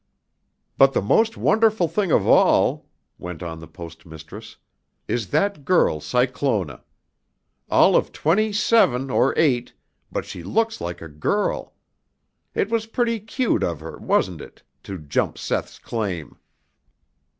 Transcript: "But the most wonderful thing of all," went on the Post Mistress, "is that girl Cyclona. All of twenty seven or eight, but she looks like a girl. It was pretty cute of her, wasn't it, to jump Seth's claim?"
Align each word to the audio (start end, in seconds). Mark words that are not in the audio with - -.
"But 0.79 0.93
the 0.93 1.01
most 1.03 1.37
wonderful 1.37 1.87
thing 1.87 2.11
of 2.11 2.25
all," 2.25 2.87
went 3.19 3.43
on 3.43 3.59
the 3.59 3.67
Post 3.67 4.03
Mistress, 4.03 4.57
"is 5.07 5.27
that 5.27 5.63
girl 5.63 5.99
Cyclona. 5.99 6.83
All 7.69 7.95
of 7.95 8.11
twenty 8.11 8.51
seven 8.51 9.11
or 9.11 9.35
eight, 9.37 9.73
but 10.11 10.25
she 10.25 10.41
looks 10.41 10.81
like 10.81 11.03
a 11.03 11.07
girl. 11.07 11.75
It 12.55 12.71
was 12.71 12.87
pretty 12.87 13.19
cute 13.19 13.61
of 13.61 13.79
her, 13.81 13.99
wasn't 13.99 14.41
it, 14.41 14.63
to 14.85 14.97
jump 14.97 15.37
Seth's 15.37 15.77
claim?" 15.77 16.39